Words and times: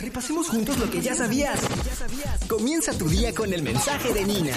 Repasemos 0.00 0.48
juntos 0.48 0.78
lo 0.78 0.88
que 0.90 1.00
ya 1.00 1.14
sabías. 1.14 1.60
Comienza 2.48 2.96
tu 2.96 3.08
día 3.08 3.34
con 3.34 3.52
el 3.52 3.62
mensaje 3.62 4.12
de 4.12 4.24
Nina. 4.24 4.56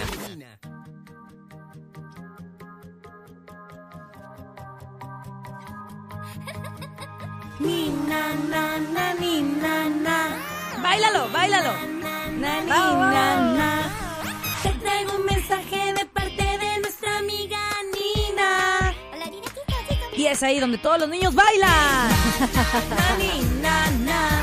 Nina, 7.59 8.35
na, 8.49 8.77
na, 8.79 9.13
nina, 9.15 9.89
na. 9.89 10.17
Báilalo, 10.81 11.29
báilalo. 11.29 11.73
Na, 12.01 12.27
ni, 12.61 12.69
na, 12.69 13.53
na. 13.57 13.89
Te 14.63 14.69
traigo 14.81 15.15
un 15.15 15.25
mensaje 15.25 15.93
de 15.93 16.05
parte 16.05 16.43
de 16.43 16.79
nuestra 16.81 17.17
amiga 17.17 17.59
Nina. 17.93 18.93
Y 20.15 20.25
es 20.27 20.43
ahí 20.43 20.59
donde 20.59 20.77
todos 20.77 20.99
los 20.99 21.09
niños 21.09 21.33
bailan. 21.33 22.09
Na, 22.89 23.17
ni, 23.17 23.61
na, 23.61 23.91
na. 24.05 24.40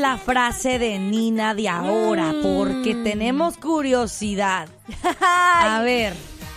La 0.00 0.16
frase 0.16 0.78
de 0.78 0.98
Nina 0.98 1.54
de 1.54 1.68
ahora? 1.68 2.32
Mm. 2.32 2.42
Porque 2.42 2.94
tenemos 2.94 3.56
curiosidad. 3.58 4.68
A 5.20 5.82
ver. 5.84 6.14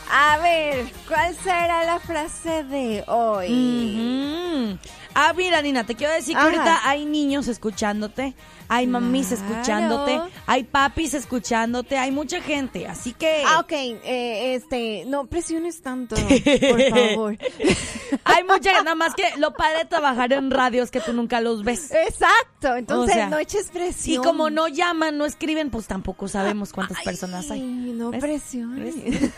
A 0.09 0.37
ver, 0.37 0.85
¿cuál 1.07 1.35
será 1.35 1.85
la 1.85 1.99
frase 1.99 2.63
de 2.63 3.03
hoy? 3.07 4.77
Ah, 5.15 5.33
mira, 5.35 5.61
Nina, 5.61 5.83
te 5.85 5.95
quiero 5.95 6.13
decir 6.13 6.33
que 6.35 6.39
Ajá. 6.41 6.45
ahorita 6.49 6.79
hay 6.89 7.05
niños 7.05 7.47
escuchándote, 7.47 8.33
hay 8.67 8.87
mamis 8.87 9.27
Claro. 9.27 9.43
escuchándote, 9.43 10.21
hay 10.47 10.63
papis 10.63 11.13
escuchándote, 11.13 11.97
hay 11.97 12.11
mucha 12.11 12.41
gente. 12.41 12.87
Así 12.87 13.13
que 13.13 13.43
Ah, 13.45 13.59
ok, 13.59 13.71
eh, 13.71 14.55
este, 14.55 15.03
no 15.07 15.25
presiones 15.27 15.81
tanto, 15.81 16.15
por 16.69 16.81
favor. 16.89 17.37
hay 18.25 18.43
mucha 18.43 18.69
gente. 18.71 18.83
Nada 18.85 18.95
más 18.95 19.13
que 19.13 19.23
lo 19.37 19.53
padre 19.53 19.79
de 19.79 19.85
trabajar 19.85 20.33
en 20.33 20.49
radio 20.49 20.81
es 20.83 20.89
que 20.91 20.99
tú 21.01 21.13
nunca 21.13 21.41
los 21.41 21.63
ves. 21.63 21.91
Exacto, 21.91 22.75
entonces 22.75 23.15
O 23.15 23.17
sea, 23.19 23.29
no 23.29 23.37
eches 23.37 23.67
Y 23.67 23.71
presión. 23.71 24.23
como 24.23 24.49
no 24.49 24.67
llaman, 24.67 25.17
no 25.17 25.25
escriben, 25.25 25.69
pues 25.69 25.85
tampoco 25.87 26.27
sabemos 26.27 26.73
cuántas 26.73 27.01
personas 27.03 27.51
Ay, 27.51 27.61
hay. 27.61 27.93
no 27.93 28.09
¿Ves? 28.11 28.19
presiones. 28.21 28.95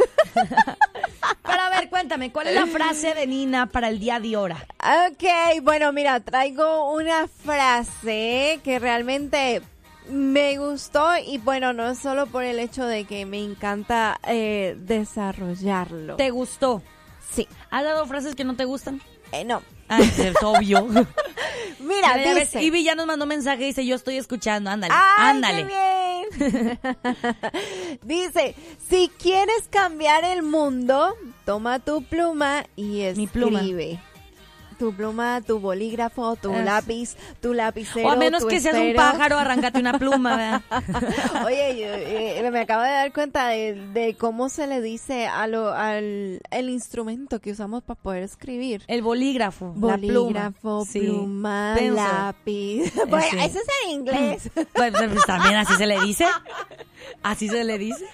Pero 1.44 1.62
a 1.62 1.70
ver, 1.70 1.90
cuéntame, 1.90 2.32
¿cuál 2.32 2.48
es 2.48 2.56
la 2.56 2.66
frase 2.68 3.14
de 3.14 3.28
Nina 3.28 3.68
para 3.68 3.90
el 3.90 4.00
día 4.00 4.20
de 4.20 4.36
ahora? 4.36 4.66
Ok, 5.10 5.62
bueno, 5.64 5.92
mira, 5.92 6.20
traigo 6.20 6.94
una 6.94 7.28
frase 7.28 8.60
que 8.64 8.80
realmente 8.80 9.62
me 10.10 10.58
gustó 10.58 11.18
y 11.18 11.38
bueno, 11.40 11.74
no 11.74 11.90
es 11.90 12.00
solo 12.00 12.28
por 12.28 12.44
el 12.44 12.60
hecho 12.60 12.86
de 12.86 13.06
que 13.06 13.26
me 13.26 13.40
encanta 13.44 14.20
eh, 14.28 14.76
desarrollarlo. 14.80 16.16
¿Te 16.16 16.30
gustó? 16.30 16.82
Sí, 17.34 17.48
¿Has 17.72 17.84
dado 17.84 18.06
frases 18.06 18.36
que 18.36 18.44
no 18.44 18.56
te 18.56 18.66
gustan? 18.66 19.02
eh, 19.32 19.44
no. 19.44 19.62
Ay, 19.88 20.12
es 20.18 20.42
obvio. 20.44 20.88
Mira, 21.80 22.16
ves, 22.16 22.52
dice. 22.52 22.64
Ivy 22.64 22.84
ya 22.84 22.96
nos 22.96 23.06
mandó 23.06 23.26
mensaje 23.26 23.64
y 23.64 23.68
dice, 23.68 23.86
yo 23.86 23.96
estoy 23.96 24.18
escuchando, 24.18 24.70
ándale, 24.72 24.94
¡Ay, 24.96 25.30
ándale. 25.36 25.58
qué 25.62 25.68
bien! 25.68 25.95
Dice, 28.04 28.56
si 28.88 29.10
quieres 29.20 29.68
cambiar 29.70 30.24
el 30.24 30.44
mundo, 30.44 31.14
toma 31.46 31.80
tu 31.80 32.04
pluma 32.04 32.66
y 32.76 33.04
Mi 33.16 33.28
pluma. 33.28 33.62
Tu 34.78 34.94
pluma, 34.94 35.42
tu 35.42 35.60
bolígrafo, 35.60 36.36
tu 36.36 36.52
Es- 36.54 36.66
lápiz, 36.66 37.16
tu 37.42 37.54
lapicero, 37.54 38.08
O 38.08 38.12
a 38.12 38.16
menos 38.16 38.42
tu 38.44 38.48
que 38.50 38.60
seas 38.60 38.76
un 38.78 38.94
pájaro, 38.94 39.38
arráncate 39.38 39.80
una 39.80 39.98
pluma. 39.98 40.62
Oye, 41.46 41.78
yo, 41.80 41.88
eh, 41.88 42.50
me 42.52 42.60
acabo 42.60 42.84
de 42.84 42.90
dar 42.90 43.14
cuenta 43.14 43.48
de, 43.48 43.74
de 43.94 44.16
cómo 44.16 44.50
se 44.50 44.68
le 44.68 44.82
dice 44.82 45.28
a 45.28 45.48
lo, 45.48 45.72
al 45.74 46.42
el 46.52 46.70
instrumento 46.70 47.40
que 47.40 47.52
usamos 47.52 47.84
para 47.84 48.00
poder 48.00 48.24
escribir. 48.24 48.84
El 48.88 49.02
bolígrafo, 49.02 49.74
la 49.82 49.98
pluma. 49.98 50.20
Bolígrafo, 50.20 50.86
Sí. 50.86 51.00
pluma, 51.00 51.76
lápiz. 51.80 52.92
Bueno, 53.08 53.28
sí. 53.32 53.38
ese 53.40 53.60
es 53.60 53.68
en 53.86 53.92
inglés. 53.92 54.50
Pues, 54.74 54.92
pues, 54.92 55.26
también 55.26 55.56
así 55.56 55.74
se 55.76 55.86
le 55.88 56.00
dice. 56.02 56.26
Así 57.24 57.48
se 57.48 57.64
le 57.64 57.78
dice. 57.78 58.06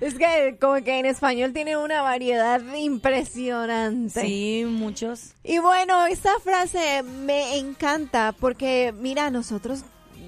es 0.00 0.14
que 0.14 0.56
como 0.60 0.74
que 0.84 0.98
en 0.98 1.06
español 1.06 1.52
tiene 1.52 1.76
una 1.76 2.02
variedad 2.02 2.60
impresionante. 2.76 4.20
Sí, 4.20 4.64
muchos. 4.68 5.32
Y 5.42 5.53
bueno, 5.58 6.06
esta 6.06 6.38
frase 6.40 7.02
me 7.02 7.58
encanta 7.58 8.34
porque, 8.38 8.94
mira, 8.98 9.30
nosotros 9.30 9.84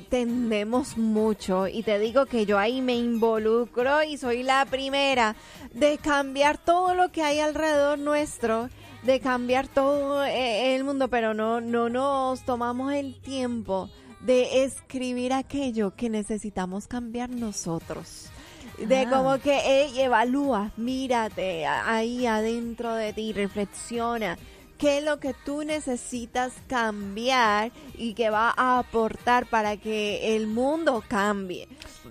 tendemos 0.08 0.96
mucho 0.96 1.66
y 1.66 1.82
te 1.82 1.98
digo 1.98 2.26
que 2.26 2.46
yo 2.46 2.58
ahí 2.58 2.80
me 2.80 2.94
involucro 2.94 4.02
y 4.02 4.16
soy 4.18 4.42
la 4.42 4.64
primera 4.66 5.34
de 5.72 5.98
cambiar 5.98 6.58
todo 6.58 6.94
lo 6.94 7.10
que 7.10 7.22
hay 7.22 7.40
alrededor 7.40 7.98
nuestro, 7.98 8.68
de 9.02 9.20
cambiar 9.20 9.68
todo 9.68 10.24
eh, 10.24 10.74
el 10.76 10.84
mundo, 10.84 11.08
pero 11.08 11.34
no, 11.34 11.60
no 11.60 11.88
nos 11.88 12.44
tomamos 12.44 12.92
el 12.92 13.20
tiempo 13.20 13.90
de 14.20 14.64
escribir 14.64 15.32
aquello 15.32 15.94
que 15.94 16.08
necesitamos 16.10 16.86
cambiar 16.86 17.30
nosotros. 17.30 18.30
De 18.78 19.00
Ah. 19.00 19.10
como 19.10 19.38
que 19.38 19.56
ey, 19.84 20.00
evalúa, 20.00 20.70
mírate 20.76 21.64
ahí 21.66 22.26
adentro 22.26 22.94
de 22.94 23.12
ti, 23.12 23.32
reflexiona 23.32 24.36
qué 24.78 24.98
es 24.98 25.04
lo 25.04 25.18
que 25.20 25.34
tú 25.44 25.62
necesitas 25.64 26.52
cambiar 26.68 27.72
y 27.96 28.14
que 28.14 28.30
va 28.30 28.52
a 28.56 28.78
aportar 28.78 29.46
para 29.46 29.76
que 29.76 30.36
el 30.36 30.46
mundo 30.46 31.02
cambie. 31.08 31.68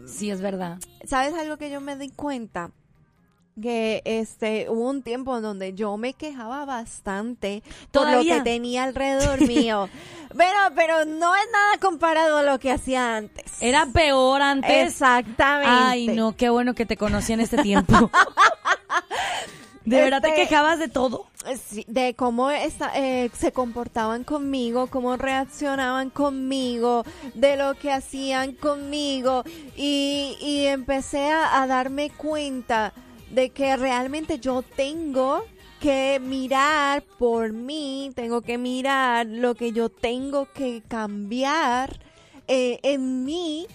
Sí, 0.07 0.29
es 0.31 0.41
verdad. 0.41 0.77
¿Sabes 1.05 1.33
algo 1.33 1.57
que 1.57 1.69
yo 1.69 1.81
me 1.81 1.95
di 1.95 2.09
cuenta? 2.09 2.71
Que 3.61 4.01
este 4.03 4.67
hubo 4.69 4.89
un 4.89 5.01
tiempo 5.01 5.37
en 5.37 5.41
donde 5.43 5.73
yo 5.73 5.95
me 5.95 6.13
quejaba 6.13 6.65
bastante 6.65 7.63
por 7.91 8.01
lo 8.03 8.09
¿Todavía? 8.09 8.37
que 8.39 8.41
tenía 8.41 8.83
alrededor 8.83 9.39
mío. 9.47 9.87
pero, 10.35 10.57
pero 10.75 11.05
no 11.05 11.33
es 11.35 11.43
nada 11.53 11.77
comparado 11.79 12.37
a 12.39 12.43
lo 12.43 12.59
que 12.59 12.71
hacía 12.73 13.15
antes. 13.15 13.45
Era 13.61 13.85
peor 13.85 14.41
antes. 14.41 14.69
Exactamente. 14.91 15.69
Ay, 15.73 16.07
no, 16.07 16.35
qué 16.35 16.49
bueno 16.49 16.73
que 16.73 16.85
te 16.85 16.97
conocí 16.97 17.31
en 17.31 17.39
este 17.39 17.57
tiempo. 17.63 18.11
¿De 19.85 20.01
verdad 20.01 20.21
te 20.21 20.29
Este- 20.29 20.41
quejabas 20.41 20.79
de 20.79 20.87
todo? 20.89 21.25
Sí, 21.63 21.85
de 21.87 22.15
cómo 22.15 22.49
eh, 22.49 23.29
se 23.33 23.51
comportaban 23.51 24.23
conmigo, 24.23 24.87
cómo 24.87 25.15
reaccionaban 25.15 26.09
conmigo, 26.09 27.03
de 27.33 27.55
lo 27.55 27.75
que 27.75 27.91
hacían 27.91 28.53
conmigo. 28.53 29.43
Y, 29.75 30.65
empecé 30.65 31.29
a, 31.29 31.61
a 31.61 31.67
darme 31.67 32.09
cuenta 32.09 32.93
de 33.29 33.49
que 33.51 33.75
realmente 33.77 34.39
yo 34.39 34.63
tengo 34.63 35.43
que 35.79 36.19
mirar 36.19 37.03
por 37.19 37.53
mí, 37.53 38.11
tengo 38.15 38.41
que 38.41 38.57
mirar 38.57 39.27
lo 39.27 39.53
que 39.55 39.71
yo 39.71 39.89
tengo 39.89 40.47
que 40.51 40.81
cambiar 40.87 41.99
eh, 42.47 42.79
en 42.83 43.23
mí 43.23 43.67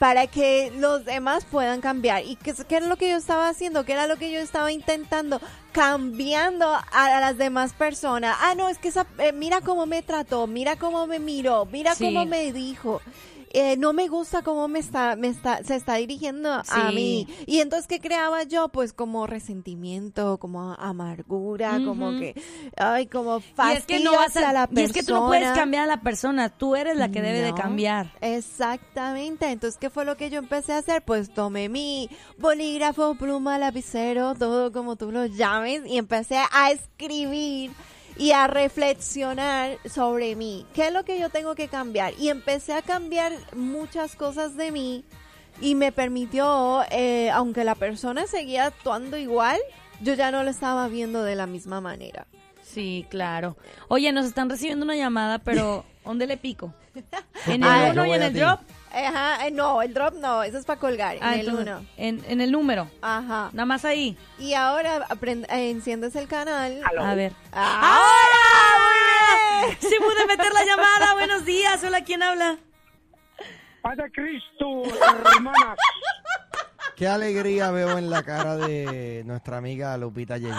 para 0.00 0.26
que 0.26 0.72
los 0.78 1.04
demás 1.04 1.44
puedan 1.44 1.82
cambiar. 1.82 2.24
¿Y 2.24 2.36
qué, 2.36 2.54
qué 2.66 2.76
era 2.76 2.86
lo 2.86 2.96
que 2.96 3.10
yo 3.10 3.18
estaba 3.18 3.50
haciendo? 3.50 3.84
¿Qué 3.84 3.92
era 3.92 4.06
lo 4.06 4.16
que 4.16 4.32
yo 4.32 4.40
estaba 4.40 4.72
intentando? 4.72 5.42
Cambiando 5.72 6.66
a, 6.72 6.78
a 6.90 7.20
las 7.20 7.36
demás 7.36 7.74
personas. 7.74 8.34
Ah, 8.40 8.54
no, 8.56 8.70
es 8.70 8.78
que 8.78 8.88
esa, 8.88 9.06
eh, 9.18 9.32
mira 9.32 9.60
cómo 9.60 9.84
me 9.84 10.00
trató, 10.02 10.46
mira 10.46 10.76
cómo 10.76 11.06
me 11.06 11.18
miró, 11.18 11.66
mira 11.66 11.94
Sí. 11.94 12.06
cómo 12.06 12.24
me 12.24 12.50
dijo. 12.50 13.02
Eh, 13.52 13.76
no 13.76 13.92
me 13.92 14.06
gusta 14.06 14.42
cómo 14.42 14.68
me 14.68 14.78
está, 14.78 15.16
me 15.16 15.26
está, 15.28 15.64
se 15.64 15.74
está 15.74 15.96
dirigiendo 15.96 16.50
a 16.52 16.90
mí. 16.92 17.26
Y 17.46 17.58
entonces, 17.58 17.88
¿qué 17.88 17.98
creaba 17.98 18.44
yo? 18.44 18.68
Pues 18.68 18.92
como 18.92 19.26
resentimiento, 19.26 20.38
como 20.38 20.72
amargura, 20.74 21.80
como 21.84 22.10
que, 22.12 22.40
ay, 22.76 23.06
como 23.06 23.38
Y 23.38 23.40
es 23.40 23.44
fastidio 23.54 23.98
que 23.98 24.04
no 24.04 24.12
vas 24.12 24.36
a, 24.36 24.52
la 24.52 24.68
y 24.70 24.80
es 24.80 24.92
que 24.92 25.02
tú 25.02 25.14
no 25.14 25.26
puedes 25.26 25.42
persona. 25.42 25.60
cambiar 25.60 25.82
a 25.84 25.86
la 25.86 26.00
persona, 26.00 26.48
tú 26.48 26.76
eres 26.76 26.96
la 26.96 27.10
que 27.10 27.22
debe 27.22 27.42
de 27.42 27.52
cambiar. 27.52 28.12
Exactamente. 28.20 29.50
Entonces, 29.50 29.78
¿qué 29.80 29.90
fue 29.90 30.04
lo 30.04 30.16
que 30.16 30.30
yo 30.30 30.38
empecé 30.38 30.72
a 30.72 30.78
hacer? 30.78 31.02
Pues 31.02 31.32
tomé 31.34 31.68
mi 31.68 32.08
bolígrafo, 32.38 33.16
pluma, 33.16 33.58
lapicero, 33.58 34.34
todo 34.36 34.70
como 34.70 34.94
tú 34.94 35.10
lo 35.10 35.26
llames, 35.26 35.82
y 35.86 35.98
empecé 35.98 36.38
a 36.52 36.70
escribir 36.70 37.72
y 38.20 38.32
a 38.32 38.46
reflexionar 38.46 39.78
sobre 39.88 40.36
mí. 40.36 40.66
¿Qué 40.74 40.88
es 40.88 40.92
lo 40.92 41.04
que 41.04 41.18
yo 41.18 41.30
tengo 41.30 41.54
que 41.54 41.68
cambiar? 41.68 42.12
Y 42.18 42.28
empecé 42.28 42.74
a 42.74 42.82
cambiar 42.82 43.32
muchas 43.56 44.14
cosas 44.14 44.56
de 44.58 44.70
mí 44.70 45.04
y 45.60 45.74
me 45.74 45.90
permitió, 45.90 46.82
eh, 46.90 47.30
aunque 47.30 47.64
la 47.64 47.74
persona 47.74 48.26
seguía 48.26 48.66
actuando 48.66 49.16
igual, 49.16 49.58
yo 50.02 50.12
ya 50.12 50.30
no 50.30 50.42
lo 50.44 50.50
estaba 50.50 50.86
viendo 50.88 51.22
de 51.22 51.34
la 51.34 51.46
misma 51.46 51.80
manera. 51.80 52.26
Sí, 52.62 53.06
claro. 53.08 53.56
Oye, 53.88 54.12
nos 54.12 54.26
están 54.26 54.50
recibiendo 54.50 54.84
una 54.84 54.96
llamada, 54.96 55.38
pero 55.38 55.86
¿dónde 56.04 56.26
le 56.26 56.36
pico? 56.36 56.74
¿En 57.46 57.64
Ah, 57.64 57.88
el 57.88 57.96
yo 57.96 58.02
uno 58.02 58.06
y 58.06 58.12
en 58.16 58.22
el 58.22 58.34
drop? 58.34 58.60
Ajá, 58.92 59.46
eh, 59.46 59.50
no, 59.52 59.82
el 59.82 59.94
drop 59.94 60.14
no, 60.14 60.42
eso 60.42 60.58
es 60.58 60.64
para 60.64 60.80
colgar, 60.80 61.16
Ah, 61.20 61.34
en 61.34 61.40
el 61.40 61.48
entonces, 61.48 61.74
uno. 61.76 61.86
En, 61.96 62.24
en 62.26 62.40
el 62.40 62.50
número. 62.50 62.90
Ajá. 63.02 63.50
Nada 63.52 63.66
más 63.66 63.84
ahí. 63.84 64.16
Y 64.38 64.54
ahora 64.54 65.06
aprend- 65.08 65.46
eh, 65.50 65.70
enciendes 65.70 66.16
el 66.16 66.26
canal. 66.26 66.82
A 66.98 67.14
ver. 67.14 67.32
¡Ah! 67.52 68.00
¡Ahora! 69.62 69.76
Sí 69.80 69.94
pude 69.98 70.26
meter 70.26 70.52
la 70.52 70.64
llamada. 70.64 71.12
Buenos 71.14 71.44
días. 71.44 71.82
Hola, 71.84 72.02
¿quién 72.02 72.22
habla? 72.22 72.58
Padre 73.82 74.10
Cristo, 74.12 74.82
hermanas. 75.34 75.78
Qué 76.96 77.06
alegría 77.08 77.70
veo 77.70 77.96
en 77.96 78.10
la 78.10 78.22
cara 78.22 78.56
de 78.56 79.22
nuestra 79.24 79.56
amiga 79.56 79.96
Lupita 79.96 80.36
Yeye. 80.36 80.52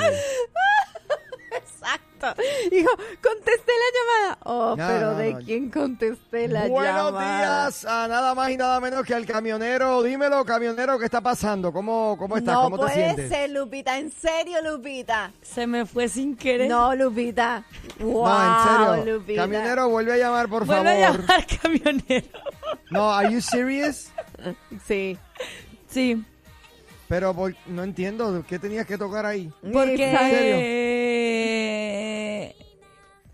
Dijo, 2.72 2.90
contesté 3.22 3.72
la 3.72 4.26
llamada. 4.26 4.38
Oh, 4.44 4.76
No, 4.76 4.88
pero 4.88 5.12
no, 5.12 5.18
¿de 5.18 5.34
no. 5.34 5.40
quién 5.40 5.70
contesté 5.70 6.48
la 6.48 6.68
Buenos 6.68 7.12
llamada? 7.12 7.38
días 7.68 7.86
a 7.86 8.08
nada 8.08 8.36
más 8.36 8.50
y 8.52 8.58
nada 8.58 8.80
menos 8.80 9.04
que 9.06 9.14
al 9.14 9.26
camionero. 9.26 10.02
Dímelo, 10.04 10.44
camionero, 10.46 10.98
¿qué 11.00 11.06
está 11.06 11.22
pasando? 11.22 11.72
¿Cómo, 11.74 12.16
cómo 12.18 12.38
estás? 12.38 12.54
No 12.56 12.64
¿Cómo 12.64 12.78
te 12.78 12.82
puede 12.84 12.96
sientes? 12.96 13.30
ser, 13.30 13.50
Lupita. 13.50 13.98
En 13.98 14.12
serio, 14.12 14.58
Lupita. 14.64 15.32
Se 15.42 15.68
me 15.68 15.86
fue 15.86 16.08
sin 16.08 16.36
querer. 16.36 16.70
No, 16.70 16.94
Lupita. 16.96 17.64
Wow, 18.00 18.26
no, 18.28 18.96
en 18.96 19.00
serio. 19.04 19.14
Lupita. 19.18 19.42
Camionero, 19.42 19.90
vuelve 19.90 20.14
a 20.14 20.18
llamar, 20.18 20.48
por 20.50 20.66
Vuelve 20.66 21.04
a 21.04 21.08
favor. 21.14 21.22
llamar 21.22 21.46
camionero. 21.62 22.28
No, 22.90 23.12
are 23.14 23.32
you 23.32 23.42
serious? 23.42 24.10
Sí. 24.86 25.18
Sí, 25.88 26.24
Pero 27.10 27.34
por- 27.34 27.54
no 27.68 27.84
entiendo, 27.84 28.44
¿qué 28.48 28.58
tenías 28.60 28.86
que 28.86 28.98
tocar 28.98 29.26
ahí? 29.26 29.52
porque... 29.74 30.12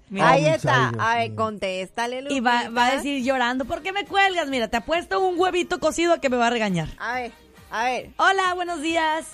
Mira, 0.09 0.29
Ahí 0.29 0.45
está. 0.45 0.89
Dios 0.91 1.03
A 1.03 1.15
ver, 1.17 1.35
contéstale, 1.35 2.21
Lupita. 2.21 2.35
y 2.35 2.39
va, 2.39 2.69
va 2.69 2.87
a 2.87 2.95
decir 2.95 3.23
llorando, 3.23 3.65
¿por 3.65 3.81
qué 3.81 3.91
me 3.91 4.05
cuelgas? 4.05 4.47
Mira, 4.47 4.67
te 4.69 4.77
apuesto 4.77 5.19
un 5.19 5.37
huevito 5.39 5.79
cocido 5.79 6.19
que 6.21 6.29
me 6.29 6.37
va 6.37 6.47
a 6.47 6.49
regañar. 6.49 6.87
A 6.97 7.15
ver, 7.15 7.31
a 7.71 7.83
ver. 7.85 8.09
Hola, 8.17 8.53
buenos 8.53 8.81
días. 8.81 9.27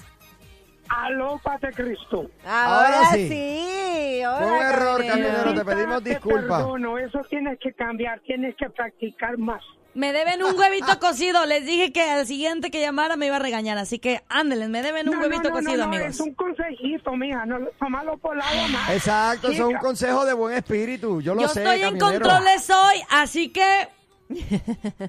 Aló, 0.89 1.39
Pate 1.43 1.71
Cristo. 1.71 2.29
Ahora, 2.45 2.99
Ahora 2.99 3.09
sí. 3.13 4.21
Fue 4.37 4.51
un 4.51 4.61
error, 4.61 5.05
camionero. 5.05 5.53
te 5.53 5.65
pedimos 5.65 6.03
disculpas. 6.03 6.61
perdono, 6.63 6.97
eso 6.97 7.19
tienes 7.29 7.59
que 7.59 7.73
cambiar, 7.73 8.19
tienes 8.21 8.55
que 8.55 8.69
practicar 8.69 9.37
más. 9.37 9.61
Me 9.95 10.11
deben 10.11 10.43
un 10.43 10.57
huevito 10.57 10.99
cocido. 10.99 11.45
Les 11.45 11.65
dije 11.67 11.91
que 11.93 12.01
al 12.01 12.25
siguiente 12.25 12.71
que 12.71 12.81
llamara 12.81 13.15
me 13.15 13.27
iba 13.27 13.35
a 13.35 13.39
regañar. 13.39 13.77
Así 13.77 13.99
que 13.99 14.23
ándeles, 14.27 14.67
me 14.69 14.81
deben 14.81 15.07
un 15.07 15.15
No, 15.15 15.21
huevito 15.21 15.43
no, 15.43 15.49
no, 15.49 15.55
cocido, 15.55 15.71
no, 15.77 15.77
no, 15.89 15.95
amigos. 15.95 16.15
Es 16.15 16.19
un 16.19 16.33
consejito, 16.33 17.11
mija, 17.15 17.45
no 17.45 17.59
tomarlo 17.79 18.17
por 18.17 18.35
lado 18.35 18.67
más. 18.69 18.89
Exacto, 18.89 19.49
eso 19.51 19.69
es 19.69 19.73
un 19.75 19.79
consejo 19.79 20.25
de 20.25 20.33
buen 20.33 20.55
espíritu. 20.55 21.21
Yo 21.21 21.35
lo 21.35 21.41
Yo 21.41 21.47
sé, 21.49 21.63
estoy 21.63 21.81
en 21.83 21.99
controles 21.99 22.69
hoy, 22.71 23.03
así 23.11 23.49
que 23.49 23.87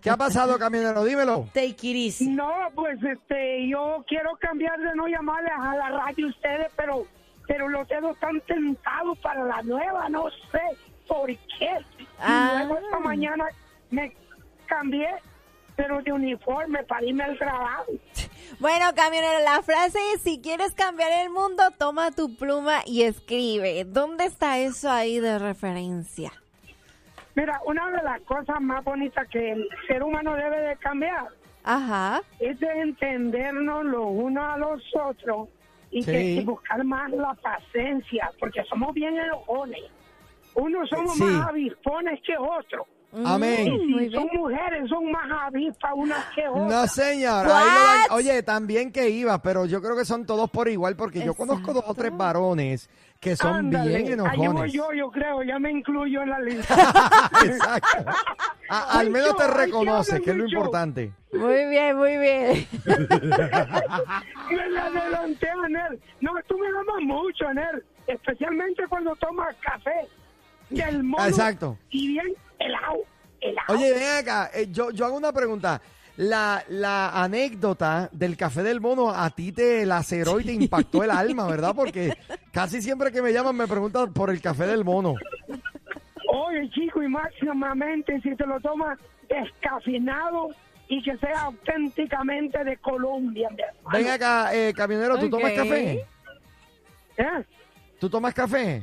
¿Qué 0.03 0.11
ha 0.11 0.17
pasado, 0.17 0.59
camionero? 0.59 1.05
Dímelo. 1.05 1.49
take 1.55 1.69
it 1.89 1.97
easy. 1.97 2.29
No, 2.29 2.53
pues 2.75 2.99
este, 3.03 3.69
yo 3.69 4.05
quiero 4.09 4.37
cambiar 4.41 4.79
de 4.79 4.95
no 4.95 5.07
llamarles 5.07 5.53
a 5.59 5.77
la 5.77 5.89
radio 5.91 6.29
ustedes, 6.29 6.69
pero, 6.77 7.07
pero 7.47 7.69
los 7.69 7.87
dedos 7.89 8.15
están 8.15 8.41
tentados 8.43 9.19
para 9.19 9.45
la 9.45 9.63
nueva, 9.63 10.09
no 10.09 10.25
sé 10.51 10.61
por 11.07 11.27
qué. 11.29 11.39
Y 11.99 12.07
Ah. 12.21 12.65
luego 12.67 12.79
esta 12.85 12.99
mañana 13.01 13.45
me 13.91 14.15
cambié, 14.67 15.09
pero 15.77 16.01
de 16.03 16.13
uniforme 16.13 16.83
para 16.85 17.05
irme 17.05 17.25
al 17.25 17.39
trabajo. 17.39 17.93
Bueno, 18.61 18.87
camionero, 18.95 19.41
la 19.45 19.63
frase 19.63 19.99
es, 20.15 20.23
si 20.23 20.41
quieres 20.41 20.73
cambiar 20.75 21.11
el 21.25 21.31
mundo, 21.31 21.63
toma 21.79 22.11
tu 22.13 22.37
pluma 22.37 22.83
y 22.87 23.03
escribe. 23.03 23.85
¿Dónde 23.85 24.27
está 24.27 24.59
eso 24.59 24.91
ahí 24.91 25.19
de 25.19 25.39
referencia? 25.39 26.33
Mira, 27.35 27.61
una 27.67 27.91
de 27.91 28.03
las 28.03 28.21
cosas 28.23 28.61
más 28.61 28.85
bonitas 28.85 29.27
que 29.29 29.53
el 29.53 29.69
ser 29.89 30.03
humano 30.03 30.35
debe 30.37 30.61
de 30.61 30.77
cambiar 30.77 31.29
Ajá. 31.65 32.21
es 32.39 32.59
de 32.61 32.69
entendernos 32.81 33.85
los 33.85 34.07
unos 34.07 34.45
a 34.45 34.57
los 34.59 34.83
otros 34.95 35.49
y, 35.91 36.03
Sí. 36.03 36.11
que, 36.13 36.23
y 36.23 36.45
buscar 36.45 36.83
más 36.85 37.11
la 37.11 37.35
paciencia, 37.35 38.31
porque 38.39 38.63
somos 38.65 38.93
bien 38.95 39.17
enojones. 39.17 39.83
Unos 40.55 40.89
somos 40.89 41.15
Sí. 41.15 41.25
más 41.25 41.49
avispones 41.49 42.21
que 42.23 42.37
otros. 42.37 42.87
Amén. 43.25 43.71
Muy 43.91 44.11
son 44.11 44.25
bien. 44.29 44.41
mujeres, 44.43 44.89
son 44.89 45.11
más 45.13 45.31
avispas 45.47 45.93
unas 45.95 46.25
que 46.35 46.49
otras. 46.49 46.67
No, 46.69 46.87
señor. 46.87 47.47
ahí 47.47 47.65
lo 47.65 47.81
dan-? 47.85 48.11
Oye, 48.13 48.43
también 48.43 48.91
que 48.93 49.09
iba, 49.11 49.41
pero 49.43 49.67
yo 49.67 49.81
creo 49.81 49.97
que 49.97 50.05
son 50.05 50.27
todos 50.27 50.51
por 50.51 50.69
igual, 50.69 50.97
porque 50.97 51.25
yo 51.25 51.35
conozco 51.35 51.73
dos 51.73 51.85
o 51.87 51.95
tres 51.95 52.07
Exacto. 52.13 52.25
varones 52.25 52.91
que 53.21 53.37
son 53.37 53.55
Ándale, 53.57 53.89
bien 53.89 54.01
ahí 54.01 54.17
voy 54.37 54.45
enojones. 54.47 54.73
yo, 54.73 54.93
yo 54.93 55.11
creo, 55.11 55.43
ya 55.45 55.59
me 55.59 55.71
incluyo 55.71 56.23
en 56.23 56.29
la 56.31 56.41
lista. 56.41 56.75
Exacto. 57.45 58.11
A- 58.69 58.99
al 58.99 59.11
menos 59.11 59.35
te 59.37 59.45
yo, 59.45 59.49
ay, 59.51 59.65
reconoce, 59.67 60.11
diablo, 60.19 60.25
que 60.25 60.31
es 60.31 60.37
lo 60.37 60.45
importante. 60.47 61.13
Muy 61.33 61.69
bien, 61.71 61.97
muy 61.97 62.19
bien. 62.19 62.67
me 64.51 64.69
la 64.71 64.87
adelanté, 64.87 65.49
Anel. 65.49 66.01
No, 66.21 66.33
tú 66.47 66.59
me 66.59 66.67
amas 66.69 67.03
mucho, 67.03 67.47
Anel. 67.49 67.83
Especialmente 68.07 68.83
cuando 68.89 69.15
tomas 69.17 69.55
café 69.57 70.07
del 70.71 71.03
mono. 71.03 71.25
Exacto. 71.27 71.79
Y 71.91 72.09
bien 72.09 72.35
helado, 72.59 73.05
helado. 73.41 73.75
Oye, 73.75 73.93
ven 73.93 74.17
acá, 74.19 74.51
eh, 74.55 74.69
yo, 74.71 74.91
yo 74.91 75.07
hago 75.07 75.17
una 75.17 75.33
pregunta. 75.33 75.81
La, 76.17 76.63
la 76.69 77.11
anécdota 77.25 78.09
del 78.13 78.37
café 78.37 78.63
del 78.63 78.81
mono 78.81 79.11
a 79.11 79.31
ti 79.31 79.51
te 79.51 79.85
laceró 79.85 80.39
y 80.39 80.45
te 80.45 80.53
impactó 80.53 81.03
el 81.03 81.11
alma, 81.11 81.49
¿verdad? 81.49 81.75
Porque 81.75 82.17
casi 82.53 82.81
siempre 82.81 83.11
que 83.11 83.21
me 83.21 83.33
llaman 83.33 83.57
me 83.57 83.67
preguntan 83.67 84.13
por 84.13 84.31
el 84.31 84.41
café 84.41 84.65
del 84.67 84.85
mono. 84.85 85.15
Oye, 86.33 86.71
chico, 86.71 87.03
y 87.03 87.09
máximamente 87.09 88.21
si 88.21 88.35
te 88.37 88.47
lo 88.47 88.61
tomas 88.61 88.97
descafeinado 89.29 90.51
y 90.89 91.03
que 91.03 91.17
sea 91.19 91.43
auténticamente 91.43 92.63
de 92.63 92.77
Colombia. 92.77 93.49
Ven 93.93 94.09
acá, 94.09 94.55
eh, 94.55 94.73
camionero, 94.73 95.19
¿tú 95.19 95.29
tomas 95.29 95.53
café? 95.53 96.07
¿Eh? 97.17 97.45
¿Tú 97.99 98.09
tomas 98.09 98.35
café? 98.35 98.83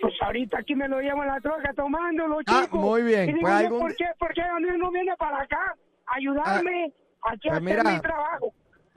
Pues 0.00 0.14
ahorita 0.22 0.58
aquí 0.58 0.74
me 0.74 0.88
lo 0.88 1.00
llevo 1.00 1.22
en 1.22 1.28
la 1.28 1.40
troca 1.40 1.72
tomándolo, 1.74 2.38
Ah, 2.46 2.62
chico. 2.64 2.78
muy 2.78 3.02
bien. 3.02 3.24
Y 3.30 3.32
digo, 3.34 3.40
Pues 3.42 3.52
algún 3.54 3.80
¿por 3.80 3.96
qué, 3.96 4.04
¿por 4.18 4.32
qué 4.34 4.40
Anel 4.42 4.78
no 4.78 4.90
viene 4.90 5.14
para 5.18 5.42
acá 5.42 5.74
a 6.06 6.14
ayudarme 6.16 6.92
aquí 7.22 7.48
a 7.48 7.52
pues 7.52 7.62
hacer 7.62 7.62
mira. 7.62 7.82
mi 7.84 8.00
trabajo? 8.00 8.52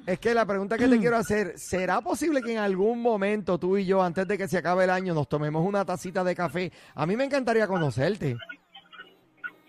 Es 0.05 0.19
que 0.19 0.33
la 0.33 0.45
pregunta 0.45 0.77
que 0.77 0.87
te 0.87 0.97
quiero 0.99 1.17
hacer, 1.17 1.57
¿será 1.57 1.99
posible 2.01 2.41
que 2.41 2.53
en 2.53 2.59
algún 2.59 3.01
momento 3.01 3.57
tú 3.57 3.77
y 3.77 3.85
yo, 3.85 4.01
antes 4.01 4.27
de 4.27 4.37
que 4.37 4.47
se 4.47 4.57
acabe 4.57 4.85
el 4.85 4.89
año, 4.89 5.13
nos 5.13 5.27
tomemos 5.27 5.65
una 5.65 5.83
tacita 5.83 6.23
de 6.23 6.35
café? 6.35 6.71
A 6.95 7.05
mí 7.05 7.15
me 7.17 7.25
encantaría 7.25 7.67
conocerte. 7.67 8.37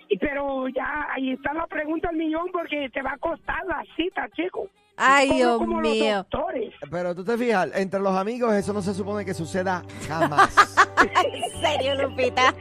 Y- 0.09 0.19
Pero 0.19 0.69
ya 0.69 1.09
ahí 1.13 1.33
está 1.33 1.53
la 1.53 1.67
pregunta 1.67 2.11
al 2.11 2.17
millón 2.17 2.47
porque 2.53 2.89
te 2.91 3.03
va 3.03 3.13
a 3.15 3.19
costar 3.19 3.65
la 3.67 3.83
cita, 3.97 4.29
chico. 4.37 4.69
Ay, 4.97 5.27
Como- 5.29 5.39
Dios 5.39 5.59
como 5.59 5.81
los 5.81 5.91
mío. 5.93 6.17
doctores. 6.19 6.75
Pero 6.91 7.15
tú 7.15 7.25
te 7.25 7.37
fijas, 7.37 7.69
entre 7.75 8.01
los 8.01 8.17
amigos 8.17 8.55
eso 8.55 8.73
no 8.73 8.81
se 8.83 8.95
supone 8.95 9.25
que 9.25 9.35
suceda 9.35 9.83
jamás. 10.09 10.55
En 11.05 11.61
serio, 11.61 11.95
Lupita. 12.03 12.55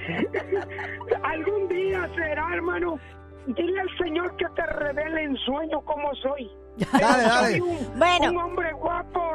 Algún 1.24 1.68
día 1.70 2.10
será, 2.16 2.48
hermano. 2.54 3.00
Dile 3.48 3.80
al 3.82 3.98
Señor 3.98 4.36
que 4.38 4.46
te 4.56 4.66
revele 4.66 5.24
en 5.24 5.38
sueño 5.38 5.82
cómo 5.82 6.14
soy. 6.16 6.50
Dale, 6.92 7.24
dale. 7.24 7.62
un, 7.62 7.78
Bueno. 8.00 8.32
un 8.32 8.38
hombre 8.38 8.74
guapo, 8.74 9.34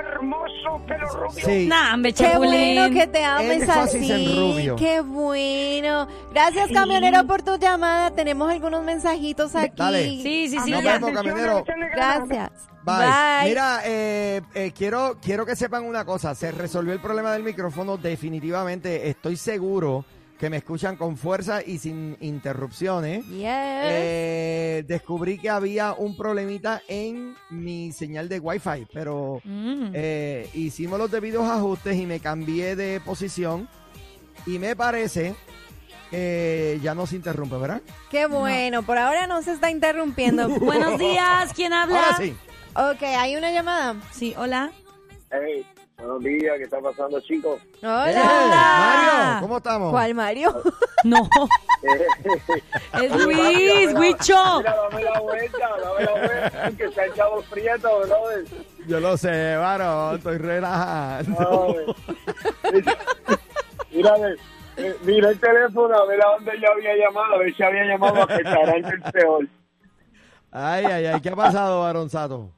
hermoso, 0.00 0.84
pelo 0.86 1.06
rubio. 1.08 1.44
Sí. 1.44 1.66
Nah, 1.66 1.94
hombre, 1.94 2.12
Qué 2.12 2.36
bueno 2.36 2.90
que 2.94 3.06
te 3.06 3.24
ames 3.24 3.62
en 3.62 3.70
así. 3.70 4.34
rubio. 4.36 4.76
Qué 4.76 5.00
bueno. 5.00 6.08
Gracias, 6.32 6.70
camionero, 6.72 7.26
por 7.26 7.42
tu 7.42 7.56
llamada. 7.56 8.10
Tenemos 8.10 8.50
algunos 8.50 8.82
mensajitos 8.84 9.54
aquí. 9.54 9.74
Dale. 9.76 10.04
Sí, 10.04 10.48
sí, 10.48 10.58
sí, 10.64 10.70
Nos 10.70 10.82
vemos, 10.82 11.10
camionero. 11.12 11.64
Gracias. 11.94 12.50
Bye. 12.82 13.48
Mira, 13.48 13.82
eh, 13.84 14.40
eh, 14.54 14.72
quiero, 14.74 15.18
quiero 15.20 15.44
que 15.44 15.54
sepan 15.54 15.84
una 15.84 16.04
cosa. 16.04 16.34
Se 16.34 16.50
resolvió 16.50 16.92
el 16.92 17.00
problema 17.00 17.32
del 17.32 17.42
micrófono 17.42 17.96
definitivamente. 17.96 19.08
Estoy 19.08 19.36
seguro 19.36 20.04
que 20.40 20.48
me 20.48 20.56
escuchan 20.56 20.96
con 20.96 21.18
fuerza 21.18 21.60
y 21.64 21.76
sin 21.76 22.16
interrupciones. 22.20 23.26
Yes. 23.26 23.44
Eh, 23.44 24.84
descubrí 24.88 25.38
que 25.38 25.50
había 25.50 25.92
un 25.92 26.16
problemita 26.16 26.80
en 26.88 27.36
mi 27.50 27.92
señal 27.92 28.28
de 28.30 28.40
Wi-Fi, 28.40 28.86
pero 28.92 29.42
Mm. 29.44 29.90
eh, 29.92 30.48
hicimos 30.54 30.98
los 30.98 31.10
debidos 31.10 31.46
ajustes 31.46 31.94
y 31.96 32.06
me 32.06 32.20
cambié 32.20 32.74
de 32.74 33.00
posición 33.00 33.68
y 34.46 34.58
me 34.58 34.74
parece 34.74 35.34
que 36.10 36.80
ya 36.82 36.94
no 36.94 37.06
se 37.06 37.16
interrumpe, 37.16 37.56
¿verdad? 37.58 37.82
Qué 38.10 38.24
bueno. 38.26 38.82
Por 38.82 38.96
ahora 38.96 39.26
no 39.26 39.42
se 39.42 39.52
está 39.52 39.70
interrumpiendo. 39.70 40.48
Buenos 40.58 40.98
días, 40.98 41.52
¿quién 41.54 41.74
habla? 41.74 42.02
Ahora 42.02 42.16
sí. 42.16 42.34
ok, 42.74 43.02
hay 43.02 43.36
una 43.36 43.52
llamada. 43.52 43.96
Sí, 44.10 44.34
hola. 44.38 44.72
Hey, 45.30 45.64
buenos 46.00 46.20
días, 46.22 46.56
¿qué 46.58 46.64
está 46.64 46.80
pasando, 46.80 47.20
chicos? 47.20 47.60
Hola. 47.82 48.10
Eh, 48.10 48.14
Mario, 48.16 49.40
¿cómo 49.42 49.56
estamos? 49.58 49.90
¿Cuál 49.90 50.14
Mario? 50.14 50.62
No, 51.02 51.16
es 53.02 53.16
Luis, 53.24 53.94
Huicho. 53.94 54.58
Mira, 54.58 54.76
dame 54.76 55.02
la 55.02 55.18
vuelta, 55.18 55.68
dame 55.82 56.04
la 56.04 56.12
vuelta, 56.12 56.70
que 56.76 56.92
se 56.92 57.00
ha 57.00 57.06
echado 57.06 57.40
frieto, 57.44 58.00
brother. 58.00 58.44
Yo 58.86 59.00
lo 59.00 59.16
sé, 59.16 59.56
varón, 59.56 60.16
estoy 60.16 60.36
relajado. 60.36 61.74
Ay. 62.64 62.84
Mira, 63.92 64.14
eh, 64.76 64.94
mira 65.04 65.30
el 65.30 65.40
teléfono, 65.40 65.96
a 65.96 66.04
ver 66.04 66.20
a 66.22 66.32
dónde 66.32 66.52
yo 66.60 66.70
había 66.70 66.94
llamado, 66.96 67.34
a 67.34 67.38
ver 67.38 67.54
si 67.56 67.62
había 67.62 67.84
llamado 67.86 68.22
a 68.22 68.26
restaurante 68.26 68.90
el 68.90 69.12
peor. 69.12 69.48
Ay, 70.52 70.84
ay, 70.84 71.06
ay, 71.06 71.20
¿qué 71.22 71.30
ha 71.30 71.36
pasado, 71.36 71.80
varonzato? 71.80 72.50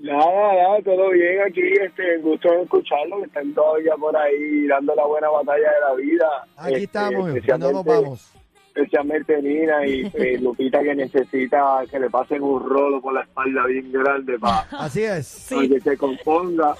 Nada, 0.00 0.54
nada, 0.54 0.78
todo 0.82 1.10
bien 1.10 1.42
aquí, 1.42 1.60
este, 1.60 2.16
gusto 2.18 2.52
en 2.54 2.60
escucharlo, 2.60 3.18
que 3.18 3.26
están 3.26 3.52
todavía 3.52 3.94
por 3.96 4.16
ahí 4.16 4.66
dando 4.66 4.94
la 4.94 5.04
buena 5.04 5.28
batalla 5.28 5.70
de 5.72 5.80
la 5.88 5.94
vida. 5.94 6.26
Aquí 6.56 6.72
Este, 6.74 6.84
estamos, 6.84 7.12
ya 7.44 7.58
no 7.58 7.70
nos 7.72 7.80
especialmente- 7.84 7.90
vamos. 7.90 8.32
especialmente 8.74 9.42
Nina 9.42 9.86
y 9.86 10.10
eh, 10.14 10.38
Lupita 10.40 10.80
que 10.82 10.94
necesita 10.94 11.82
que 11.90 11.98
le 12.00 12.08
pasen 12.08 12.42
un 12.42 12.66
rolo 12.66 13.00
por 13.02 13.12
la 13.12 13.22
espalda 13.22 13.66
bien 13.66 13.92
grande 13.92 14.38
para 14.38 14.60
Así 14.78 15.02
es. 15.02 15.46
que 15.50 15.80
se 15.80 15.96
componga. 15.98 16.74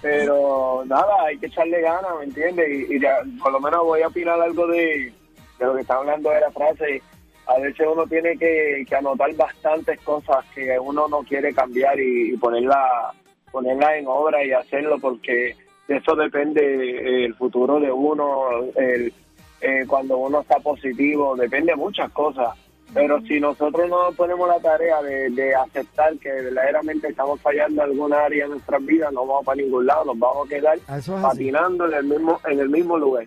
Pero 0.00 0.82
nada, 0.86 1.24
hay 1.26 1.36
que 1.38 1.46
echarle 1.46 1.80
ganas, 1.82 2.10
¿me 2.20 2.24
entiendes? 2.24 2.68
Y, 2.90 2.94
y 2.94 3.00
ya, 3.00 3.18
por 3.42 3.52
lo 3.52 3.60
menos 3.60 3.82
voy 3.84 4.00
a 4.02 4.08
opinar 4.08 4.40
algo 4.40 4.66
de, 4.68 5.12
de 5.58 5.66
lo 5.66 5.74
que 5.74 5.80
está 5.82 5.96
hablando 5.96 6.30
de 6.30 6.40
la 6.40 6.50
frase. 6.52 7.02
A 7.46 7.58
veces 7.60 7.86
uno 7.90 8.06
tiene 8.06 8.36
que, 8.36 8.84
que 8.88 8.96
anotar 8.96 9.32
bastantes 9.34 10.00
cosas 10.00 10.44
que 10.54 10.78
uno 10.78 11.06
no 11.08 11.20
quiere 11.20 11.54
cambiar 11.54 11.98
y, 12.00 12.32
y 12.32 12.36
ponerla, 12.36 13.12
ponerla 13.52 13.96
en 13.96 14.06
obra 14.08 14.44
y 14.44 14.52
hacerlo 14.52 14.98
porque 15.00 15.56
de 15.88 15.96
eso 15.96 16.16
depende 16.16 16.60
eh, 16.62 17.24
el 17.26 17.34
futuro 17.34 17.78
de 17.78 17.92
uno, 17.92 18.48
el, 18.74 19.12
eh, 19.60 19.84
cuando 19.86 20.18
uno 20.18 20.40
está 20.40 20.58
positivo, 20.58 21.36
depende 21.36 21.72
de 21.72 21.76
muchas 21.76 22.10
cosas. 22.12 22.56
Pero 22.94 23.20
si 23.22 23.40
nosotros 23.40 23.88
no 23.88 24.12
ponemos 24.16 24.48
la 24.48 24.60
tarea 24.60 25.02
de, 25.02 25.28
de 25.30 25.54
aceptar 25.54 26.16
que 26.18 26.30
verdaderamente 26.30 27.08
estamos 27.08 27.40
fallando 27.40 27.82
en 27.82 27.90
alguna 27.90 28.24
área 28.24 28.44
de 28.44 28.50
nuestras 28.50 28.84
vidas, 28.84 29.12
no 29.12 29.26
vamos 29.26 29.44
para 29.44 29.60
ningún 29.60 29.86
lado, 29.86 30.04
nos 30.06 30.18
vamos 30.18 30.46
a 30.46 30.48
quedar 30.48 30.78
es 30.96 31.08
patinando 31.08 31.86
en 31.86 31.94
el 31.94 32.04
mismo 32.04 32.40
en 32.46 32.60
el 32.60 32.68
mismo 32.68 32.96
lugar. 32.96 33.26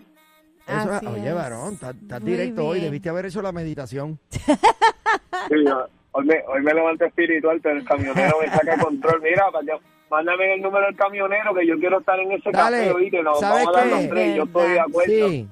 Eso 0.66 0.78
es- 0.82 0.88
Así 0.90 1.06
oye, 1.06 1.28
es. 1.28 1.34
varón, 1.34 1.74
estás 1.74 2.24
directo 2.24 2.66
hoy. 2.66 2.80
Debiste 2.80 3.08
haber 3.08 3.26
hecho 3.26 3.42
la 3.42 3.52
meditación. 3.52 4.18
Sí, 4.30 5.54
yo- 5.66 5.86
hoy, 6.12 6.24
me, 6.26 6.34
hoy 6.48 6.62
me 6.62 6.74
levanto 6.74 7.04
espiritual, 7.04 7.60
pero 7.62 7.76
el 7.78 7.84
camionero 7.84 8.36
me 8.40 8.48
saca 8.48 8.74
el 8.74 8.80
control. 8.80 9.20
Mira, 9.22 9.44
para 9.52 9.78
mándame 10.10 10.54
el 10.54 10.62
número 10.62 10.86
del 10.86 10.96
camionero 10.96 11.54
que 11.54 11.66
yo 11.66 11.78
quiero 11.78 12.00
estar 12.00 12.18
en 12.18 12.32
ese 12.32 12.50
Dale, 12.52 12.78
café, 12.78 12.90
oíste, 12.92 13.22
nos 13.22 13.40
¿sabes 13.40 13.64
vamos 13.64 13.76
a 13.76 13.80
dar 13.80 13.88
los 14.00 14.08
tres, 14.10 14.36
yo 14.36 14.42
estoy 14.44 14.70
de 14.72 14.80
acuerdo. 14.80 15.28
Sí, 15.28 15.48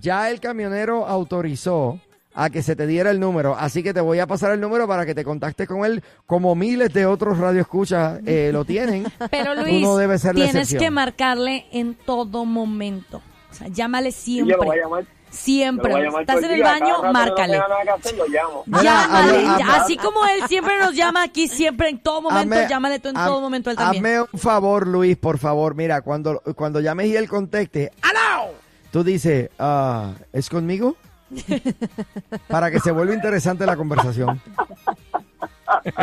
ya 0.00 0.30
el 0.30 0.40
camionero 0.40 1.06
autorizó 1.06 2.00
a 2.34 2.50
que 2.50 2.62
se 2.62 2.76
te 2.76 2.86
diera 2.86 3.10
el 3.10 3.18
número, 3.20 3.56
así 3.58 3.82
que 3.82 3.92
te 3.92 4.00
voy 4.00 4.18
a 4.20 4.26
pasar 4.26 4.52
el 4.52 4.60
número 4.60 4.86
para 4.86 5.04
que 5.04 5.14
te 5.14 5.24
contactes 5.24 5.66
con 5.66 5.84
él, 5.84 6.02
como 6.26 6.54
miles 6.54 6.92
de 6.94 7.04
otros 7.04 7.36
radioescuchas 7.38 8.20
eh, 8.26 8.50
lo 8.52 8.64
tienen. 8.64 9.04
Pero 9.30 9.54
Tú 9.56 9.62
Luis, 9.62 9.82
no 9.82 9.96
debes 9.96 10.20
ser 10.22 10.34
tienes 10.34 10.74
que 10.74 10.90
marcarle 10.90 11.66
en 11.72 11.94
todo 11.94 12.44
momento. 12.44 13.20
O 13.50 13.54
sea, 13.54 13.68
llámale 13.68 14.08
Y 14.08 14.12
yo 14.12 14.16
siempre. 14.20 14.56
lo 14.56 14.64
voy 14.64 14.78
a 14.78 14.82
llamar. 14.82 15.04
Siempre. 15.30 15.90
Lo 15.90 15.96
voy 15.96 16.02
a 16.02 16.04
llamar 16.06 16.20
Estás 16.22 16.42
en 16.42 16.50
el 16.52 16.62
baño, 16.62 17.02
márcale. 17.12 17.60
Llámale. 18.82 19.46
Así 19.72 19.96
como 19.96 20.24
él 20.26 20.42
siempre 20.48 20.78
nos 20.78 20.94
llama 20.94 21.22
aquí, 21.22 21.48
siempre, 21.48 21.88
en 21.90 21.98
todo 21.98 22.22
momento, 22.22 22.54
Hazme- 22.54 22.68
llámale 22.68 22.98
tú 22.98 23.08
en 23.08 23.14
todo 23.14 23.40
momento 23.40 23.70
él 23.70 23.76
también. 23.76 24.04
Hazme 24.06 24.20
un 24.32 24.38
favor, 24.38 24.86
Luis, 24.86 25.16
por 25.16 25.38
favor. 25.38 25.74
Mira, 25.74 26.00
cuando, 26.02 26.40
cuando 26.56 26.80
llames 26.80 27.06
y 27.08 27.16
él 27.16 27.28
conteste, 27.28 27.92
¡Aló! 28.02 28.52
Tú 28.90 29.04
dices, 29.04 29.50
ah, 29.58 30.12
¿es 30.32 30.48
conmigo? 30.48 30.96
Para 32.48 32.70
que 32.70 32.80
se 32.80 32.90
vuelva 32.90 33.12
interesante 33.14 33.66
la 33.66 33.76
conversación. 33.76 34.40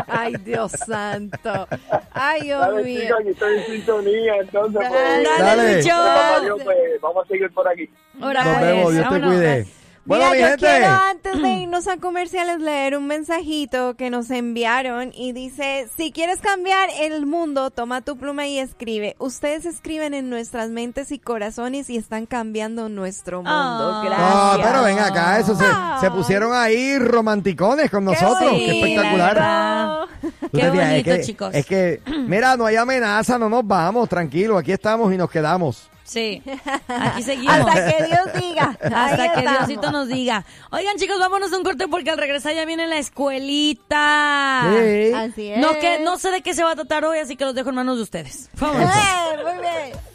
Ay, 0.08 0.36
Dios 0.44 0.72
santo. 0.72 1.68
Ay, 2.12 2.42
Dios 2.42 2.62
Dale, 2.62 2.84
mío. 2.84 3.02
chicos, 3.02 3.20
aquí 3.20 3.30
estoy 3.30 3.58
en 3.60 3.66
sintonía, 3.66 4.36
entonces, 4.38 4.82
pues, 4.88 5.02
Dale, 5.02 5.24
Dale. 5.44 5.76
Lucho. 5.78 5.90
papá 5.90 6.40
Dios, 6.42 6.62
pues, 6.64 6.78
vamos 7.02 7.26
a 7.26 7.28
seguir 7.28 7.52
por 7.54 7.68
aquí. 7.68 7.90
Ahora, 8.22 8.44
Nos 8.44 8.54
pues, 8.58 8.66
vemos, 8.66 8.94
Dios 8.94 9.10
te 9.10 9.22
cuide. 9.22 9.68
Bueno, 10.06 10.26
Mira, 10.26 10.36
mi 10.36 10.40
yo 10.42 10.48
gente. 10.50 10.66
quiero 10.68 10.94
antes 11.10 11.42
de 11.42 11.50
irnos 11.64 11.88
a 11.88 11.98
comerciales 11.98 12.60
leer 12.60 12.96
un 12.96 13.08
mensajito 13.08 13.96
que 13.96 14.12
nos 14.12 14.30
enviaron 14.30 15.12
y 15.16 15.32
dice, 15.34 15.88
si 15.98 16.12
quieres 16.12 16.40
cambiar 16.42 16.90
el 17.00 17.26
mundo, 17.26 17.72
toma 17.72 18.02
tu 18.02 18.16
pluma 18.16 18.46
y 18.46 18.60
escribe. 18.60 19.16
Ustedes 19.18 19.66
escriben 19.66 20.14
en 20.14 20.30
nuestras 20.30 20.70
mentes 20.70 21.12
y 21.12 21.18
corazones 21.18 21.90
y 21.90 21.98
están 21.98 22.28
cambiando 22.28 22.88
nuestro 22.88 23.38
mundo. 23.38 23.52
Ah. 23.52 24.04
Gracias. 24.06 24.58
No, 24.58 24.64
pero 24.64 24.84
ven 24.84 25.00
acá, 25.00 25.40
eso 25.40 25.56
se, 25.56 25.66
se 26.00 26.12
pusieron 26.12 26.54
ahí 26.54 27.00
romanticones 27.00 27.90
con 27.90 28.06
nosotros. 28.06 28.52
Qué, 28.52 28.80
espectacular. 28.80 30.08
Qué 30.54 30.70
bonito, 30.70 30.82
es 30.82 31.04
que, 31.04 31.22
chicos. 31.22 31.54
Es 31.56 31.66
que, 31.66 32.02
mira, 32.28 32.56
no 32.56 32.68
hay 32.68 32.76
amenaza, 32.76 33.40
no 33.40 33.50
nos 33.50 33.66
vamos, 33.66 34.08
tranquilo, 34.08 34.58
aquí 34.58 34.72
estamos 34.72 35.12
y 35.12 35.18
nos 35.18 35.32
quedamos. 35.32 35.90
Sí, 36.06 36.42
aquí 36.88 37.24
seguimos. 37.24 37.56
Hasta 37.56 37.98
que 37.98 38.04
Dios 38.06 38.34
diga. 38.40 38.78
Hasta 38.80 39.24
Ahí 39.24 39.30
que 39.32 39.40
estamos. 39.40 39.68
Diosito 39.68 39.92
nos 39.92 40.08
diga. 40.08 40.46
Oigan, 40.72 40.98
chicos, 40.98 41.20
vámonos 41.20 41.52
a 41.52 41.58
un 41.58 41.64
corte 41.64 41.88
porque 41.88 42.12
al 42.12 42.18
regresar 42.20 42.54
ya 42.54 42.64
viene 42.64 42.86
la 42.86 42.98
escuelita. 43.00 44.68
Sí. 44.72 45.14
Así 45.14 45.50
es. 45.50 45.58
No, 45.58 45.74
que, 45.80 46.00
no 46.00 46.18
sé 46.18 46.30
de 46.30 46.42
qué 46.42 46.54
se 46.54 46.64
va 46.64 46.72
a 46.72 46.76
tratar 46.76 47.06
hoy, 47.06 47.18
así 47.18 47.36
que 47.36 47.44
los 47.44 47.56
dejo 47.56 47.70
en 47.70 47.76
manos 47.76 47.98
de 47.98 48.04
ustedes. 48.04 48.50
Vámonos. 48.60 48.90
Eh, 48.96 49.44
muy 49.44 49.62
bien. 49.62 50.15